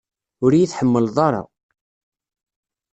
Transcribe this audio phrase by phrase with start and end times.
[0.43, 1.41] Ur iyi-tḥemmleḍ ara.